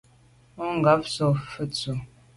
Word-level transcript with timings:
Mà 0.55 0.65
ngab 0.77 1.01
tsho’ 1.11 1.27
mfe 1.41 1.63
tù. 1.77 1.91